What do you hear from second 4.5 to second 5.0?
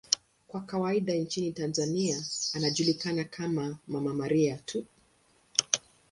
tu.